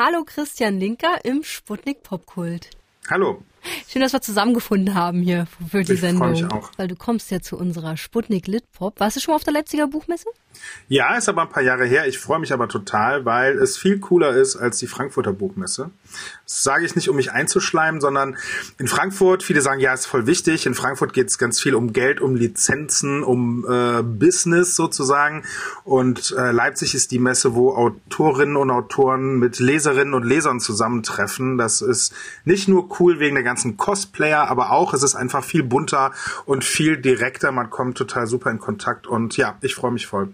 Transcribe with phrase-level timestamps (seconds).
[0.00, 2.70] Hallo Christian Linker im Sputnik Popkult.
[3.10, 3.42] Hallo.
[3.88, 6.30] Schön, dass wir zusammengefunden haben hier für die ich Sendung.
[6.30, 6.70] Mich auch.
[6.76, 9.00] Weil du kommst ja zu unserer Sputnik Litpop.
[9.00, 10.28] Warst du schon mal auf der Leipziger Buchmesse?
[10.88, 12.06] Ja, ist aber ein paar Jahre her.
[12.06, 15.90] Ich freue mich aber total, weil es viel cooler ist als die Frankfurter Buchmesse.
[16.44, 18.36] Das sage ich nicht, um mich einzuschleimen, sondern
[18.78, 20.66] in Frankfurt, viele sagen, ja, ist voll wichtig.
[20.66, 25.44] In Frankfurt geht es ganz viel um Geld, um Lizenzen, um äh, Business sozusagen.
[25.84, 31.58] Und äh, Leipzig ist die Messe, wo Autorinnen und Autoren mit Leserinnen und Lesern zusammentreffen.
[31.58, 35.62] Das ist nicht nur cool wegen der ganzen Cosplayer, aber auch, es ist einfach viel
[35.62, 36.12] bunter
[36.44, 37.50] und viel direkter.
[37.50, 40.28] Man kommt total super in Kontakt und ja, ich freue mich voll.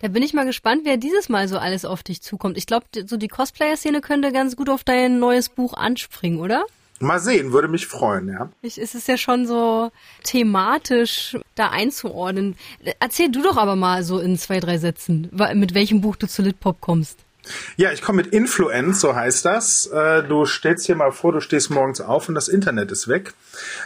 [0.00, 2.56] Da bin ich mal gespannt, wer dieses Mal so alles auf dich zukommt.
[2.56, 6.64] Ich glaube, so die Cosplayer-Szene könnte ganz gut auf dein neues Buch anspringen, oder?
[7.00, 8.48] Mal sehen, würde mich freuen, ja.
[8.60, 9.90] Ich, es ist ja schon so
[10.24, 12.56] thematisch da einzuordnen.
[12.98, 16.42] Erzähl du doch aber mal so in zwei, drei Sätzen, mit welchem Buch du zu
[16.42, 17.18] Litpop kommst.
[17.76, 19.86] Ja, ich komme mit Influence, so heißt das.
[19.86, 23.32] Äh, du stellst dir mal vor, du stehst morgens auf und das Internet ist weg.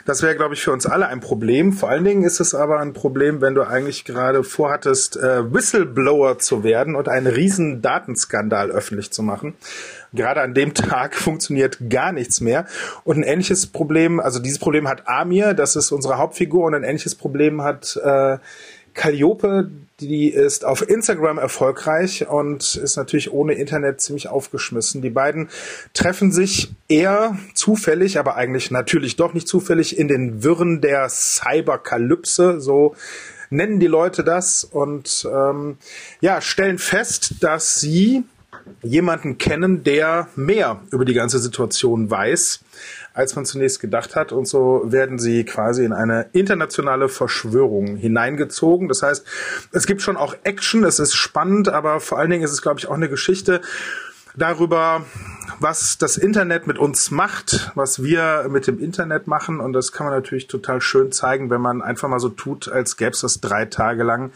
[0.07, 1.73] Das wäre, glaube ich, für uns alle ein Problem.
[1.73, 6.39] Vor allen Dingen ist es aber ein Problem, wenn du eigentlich gerade vorhattest, äh, Whistleblower
[6.39, 9.55] zu werden und einen riesen Datenskandal öffentlich zu machen.
[10.13, 12.67] Gerade an dem Tag funktioniert gar nichts mehr.
[13.05, 16.85] Und ein ähnliches Problem, also dieses Problem hat Amir, das ist unsere Hauptfigur, und ein
[16.85, 18.39] ähnliches Problem hat äh,
[18.95, 25.03] Calliope, die ist auf Instagram erfolgreich und ist natürlich ohne Internet ziemlich aufgeschmissen.
[25.03, 25.49] Die beiden
[25.95, 32.61] treffen sich eher zufällig, aber eigentlich natürlich doch nicht zufällig in den Wirren der Cyberkalypse,
[32.61, 32.95] so
[33.51, 35.77] nennen die Leute das und ähm,
[36.21, 38.25] ja, stellen fest, dass sie
[38.83, 42.61] jemanden kennen, der mehr über die ganze Situation weiß
[43.15, 44.33] als man zunächst gedacht hat.
[44.33, 48.89] Und so werden sie quasi in eine internationale Verschwörung hineingezogen.
[48.89, 49.25] Das heißt,
[49.73, 52.79] es gibt schon auch Action, es ist spannend, aber vor allen Dingen ist es, glaube
[52.79, 53.61] ich, auch eine Geschichte
[54.37, 55.05] darüber,
[55.61, 59.61] was das Internet mit uns macht, was wir mit dem Internet machen.
[59.61, 62.97] Und das kann man natürlich total schön zeigen, wenn man einfach mal so tut, als
[62.97, 64.33] gäbe es das drei Tage lang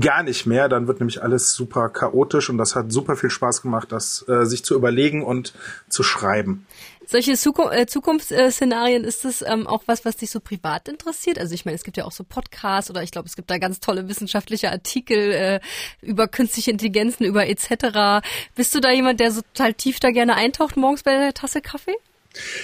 [0.00, 0.68] gar nicht mehr.
[0.68, 4.46] Dann wird nämlich alles super chaotisch und das hat super viel Spaß gemacht, das äh,
[4.46, 5.54] sich zu überlegen und
[5.88, 6.66] zu schreiben.
[7.06, 11.38] Solche äh, Zukunftsszenarien, ist das ähm, auch was, was dich so privat interessiert?
[11.38, 13.58] Also ich meine, es gibt ja auch so Podcasts oder ich glaube, es gibt da
[13.58, 15.60] ganz tolle wissenschaftliche Artikel äh,
[16.00, 18.26] über künstliche Intelligenzen, über etc.
[18.54, 21.60] Bist du da jemand, der so total tief da gerne eintaucht morgens bei der Tasse
[21.60, 21.96] Kaffee?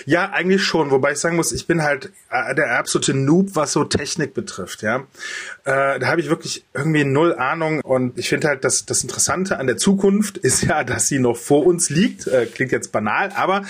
[0.06, 3.72] Ja, eigentlich schon, wobei ich sagen muss, ich bin halt äh, der absolute Noob, was
[3.72, 5.06] so Technik betrifft, ja.
[5.64, 9.58] Äh, da habe ich wirklich irgendwie null Ahnung und ich finde halt, dass das Interessante
[9.58, 12.26] an der Zukunft ist ja, dass sie noch vor uns liegt.
[12.26, 13.62] Äh, klingt jetzt banal, aber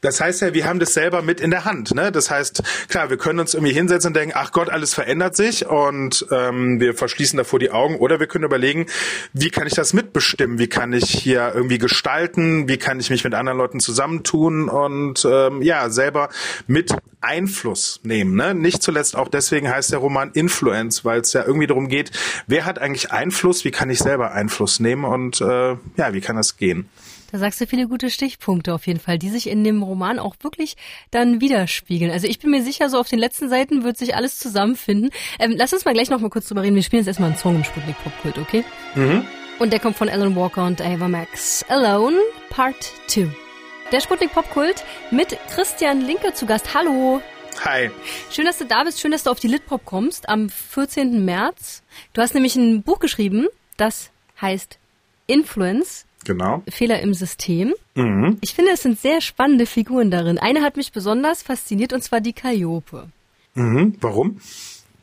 [0.00, 2.12] das heißt ja, wir haben das selber mit in der Hand, ne?
[2.12, 5.66] Das heißt, klar, wir können uns irgendwie hinsetzen und denken, ach Gott, alles verändert sich
[5.66, 8.86] und ähm, wir verschließen davor die Augen oder wir können überlegen,
[9.32, 10.58] wie kann ich das mitbestimmen?
[10.58, 12.68] Wie kann ich hier irgendwie gestalten?
[12.68, 16.28] Wie kann ich mich mit anderen Leuten zusammentun und äh, ähm, ja selber
[16.66, 18.34] mit Einfluss nehmen.
[18.34, 18.54] Ne?
[18.54, 22.10] Nicht zuletzt auch deswegen heißt der Roman Influence, weil es ja irgendwie darum geht,
[22.46, 26.36] wer hat eigentlich Einfluss, wie kann ich selber Einfluss nehmen und äh, ja, wie kann
[26.36, 26.88] das gehen?
[27.32, 30.34] Da sagst du viele gute Stichpunkte auf jeden Fall, die sich in dem Roman auch
[30.42, 30.76] wirklich
[31.10, 32.10] dann widerspiegeln.
[32.10, 35.10] Also ich bin mir sicher, so auf den letzten Seiten wird sich alles zusammenfinden.
[35.38, 36.74] Ähm, lass uns mal gleich noch mal kurz drüber reden.
[36.74, 38.64] Wir spielen jetzt erstmal einen Song im Sputnik Popkult, okay?
[38.94, 39.24] Mhm.
[39.58, 41.64] Und der kommt von Alan Walker und Ava Max.
[41.68, 42.16] Alone,
[42.48, 43.28] Part 2.
[43.92, 46.74] Der Sputnik Popkult mit Christian Linke zu Gast.
[46.74, 47.20] Hallo.
[47.64, 47.90] Hi.
[48.30, 49.00] Schön, dass du da bist.
[49.00, 51.24] Schön, dass du auf die Litpop kommst am 14.
[51.24, 51.82] März.
[52.12, 54.78] Du hast nämlich ein Buch geschrieben, das heißt
[55.26, 56.06] Influence.
[56.24, 56.62] Genau.
[56.68, 57.74] Fehler im System.
[57.96, 58.38] Mhm.
[58.42, 60.38] Ich finde, es sind sehr spannende Figuren darin.
[60.38, 63.08] Eine hat mich besonders fasziniert und zwar die Calliope.
[63.54, 63.96] Mhm.
[64.00, 64.40] Warum?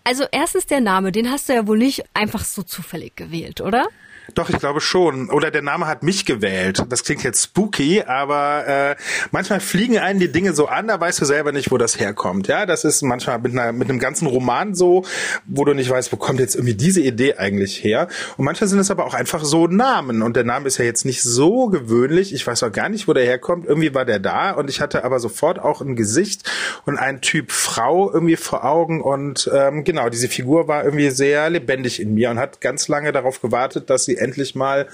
[0.06, 3.86] Also erstens der Name, den hast du ja wohl nicht einfach so zufällig gewählt, oder?
[4.34, 5.30] Doch, ich glaube schon.
[5.30, 6.84] Oder der Name hat mich gewählt.
[6.90, 8.96] Das klingt jetzt spooky, aber äh,
[9.32, 12.48] manchmal fliegen einen die Dinge so an, da weißt du selber nicht, wo das herkommt.
[12.48, 15.06] Ja, das ist manchmal mit, einer, mit einem ganzen Roman so,
[15.46, 18.08] wo du nicht weißt, wo kommt jetzt irgendwie diese Idee eigentlich her.
[18.38, 20.22] Und manchmal sind es aber auch einfach so Namen.
[20.22, 22.34] Und der Name ist ja jetzt nicht so gewöhnlich.
[22.34, 23.66] Ich weiß auch gar nicht, wo der herkommt.
[23.66, 26.50] Irgendwie war der da und ich hatte aber sofort auch ein Gesicht
[26.86, 29.02] und einen Typ Frau irgendwie vor Augen.
[29.02, 33.12] Und ähm, genau, diese Figur war irgendwie sehr lebendig in mir und hat ganz lange
[33.12, 34.88] darauf gewartet, dass sie endlich mal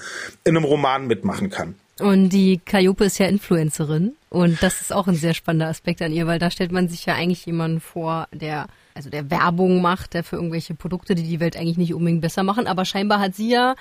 [0.44, 1.74] in einem Roman mitmachen kann.
[2.00, 6.12] Und die Calliope ist ja Influencerin und das ist auch ein sehr spannender Aspekt an
[6.12, 10.14] ihr, weil da stellt man sich ja eigentlich jemanden vor, der also der Werbung macht,
[10.14, 13.34] der für irgendwelche Produkte, die die Welt eigentlich nicht unbedingt besser machen, aber scheinbar hat
[13.34, 13.74] sie ja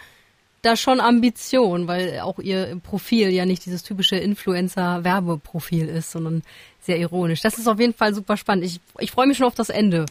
[0.63, 6.41] da schon Ambition, weil auch ihr Profil ja nicht dieses typische Influencer-Werbeprofil ist, sondern
[6.79, 7.41] sehr ironisch.
[7.41, 8.65] Das ist auf jeden Fall super spannend.
[8.65, 10.05] Ich, ich freue mich schon auf das Ende.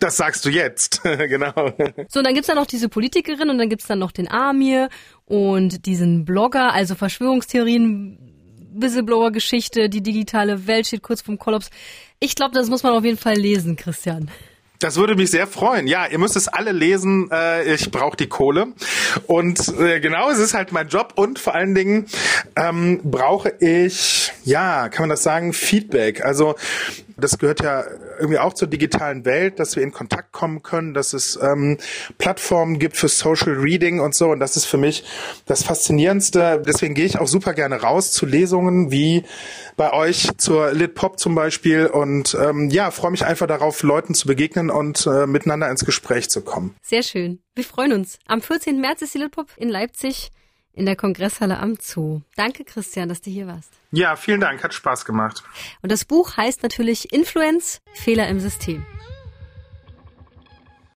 [0.00, 1.72] Das sagst du jetzt, genau.
[2.08, 4.88] So, und dann gibt's dann noch diese Politikerin und dann gibt's dann noch den Amir
[5.24, 8.18] und diesen Blogger, also Verschwörungstheorien
[8.74, 11.70] Whistleblower-Geschichte, die digitale Welt steht kurz vorm Kollaps.
[12.20, 14.30] Ich glaube, das muss man auf jeden Fall lesen, Christian.
[14.82, 15.86] Das würde mich sehr freuen.
[15.86, 17.30] Ja, ihr müsst es alle lesen.
[17.30, 18.72] Äh, ich brauche die Kohle.
[19.28, 21.12] Und äh, genau, es ist halt mein Job.
[21.14, 22.06] Und vor allen Dingen
[22.56, 26.24] ähm, brauche ich, ja, kann man das sagen, Feedback.
[26.24, 26.56] Also
[27.16, 27.84] das gehört ja
[28.22, 31.78] irgendwie auch zur digitalen Welt, dass wir in Kontakt kommen können, dass es ähm,
[32.18, 34.30] Plattformen gibt für Social Reading und so.
[34.30, 35.04] Und das ist für mich
[35.46, 36.62] das Faszinierendste.
[36.64, 39.24] Deswegen gehe ich auch super gerne raus zu Lesungen wie
[39.76, 41.86] bei euch zur Lit zum Beispiel.
[41.86, 46.30] Und ähm, ja, freue mich einfach darauf, Leuten zu begegnen und äh, miteinander ins Gespräch
[46.30, 46.76] zu kommen.
[46.80, 47.40] Sehr schön.
[47.54, 48.18] Wir freuen uns.
[48.26, 48.80] Am 14.
[48.80, 50.30] März ist die Lit Pop in Leipzig
[50.74, 52.20] in der Kongresshalle am Zoo.
[52.36, 53.70] Danke, Christian, dass du hier warst.
[53.90, 55.42] Ja, vielen Dank, hat Spaß gemacht.
[55.82, 58.86] Und das Buch heißt natürlich Influence, Fehler im System.